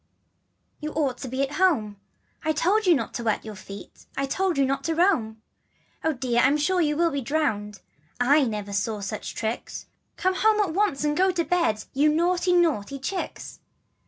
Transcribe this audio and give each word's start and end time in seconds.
L 0.01 0.05
rJ 0.05 0.83
You 0.83 0.91
ought 0.93 1.17
to 1.19 1.27
be 1.27 1.43
at 1.43 1.57
home; 1.57 1.97
I 2.43 2.53
told 2.53 2.87
you 2.87 2.95
not 2.95 3.13
to 3.13 3.23
wet 3.23 3.45
your 3.45 3.53
feet 3.53 4.07
I 4.17 4.25
told 4.25 4.57
you 4.57 4.65
not 4.65 4.83
to 4.85 4.95
roam." 4.95 5.43
Oh, 6.03 6.11
dear! 6.13 6.39
I'm 6.41 6.57
sure 6.57 6.81
you 6.81 6.97
will 6.97 7.11
be 7.11 7.21
drowned 7.21 7.81
1 8.19 8.49
/"never 8.49 8.73
saw 8.73 8.99
such 9.01 9.35
tricks 9.35 9.85
Come 10.17 10.33
home 10.37 10.59
at 10.59 10.73
once, 10.73 11.03
and 11.03 11.15
go 11.15 11.29
to 11.29 11.43
bed, 11.43 11.83
You 11.93 12.09
naughty 12.09 12.51
naughty 12.51 12.97
chicks. 12.97 13.59